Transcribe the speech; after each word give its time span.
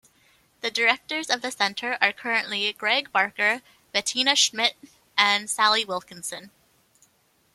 The 0.61 0.71
directors 0.71 1.29
of 1.29 1.43
the 1.43 1.51
Centre 1.51 1.95
are 2.01 2.11
currently 2.11 2.73
Greg 2.73 3.11
Barker, 3.11 3.61
Bettina 3.93 4.35
Schmidt 4.35 4.75
and 5.15 5.47
Sally 5.47 5.85
Wilkinson. 5.85 6.49